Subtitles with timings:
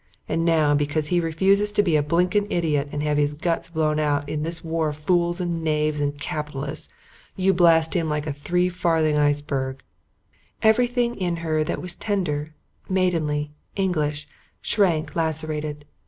[0.27, 3.99] And now because he refuses to be a blinking idiot and have his guts blown
[3.99, 6.91] out in this war of fools and knaves and capitalists,
[7.35, 9.83] you blast him like a three farthing iceberg."
[10.63, 12.55] Everything in her that was tender,
[12.89, 14.27] maidenly, English,
[14.59, 15.85] shrank lacerated.